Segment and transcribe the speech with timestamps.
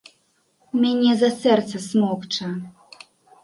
[0.85, 2.45] Мяне за сэрца смокча.